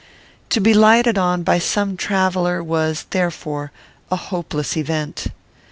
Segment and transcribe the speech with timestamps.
[0.49, 3.71] To be lighted on by some traveller was, therefore,
[4.09, 5.27] a hopeless event.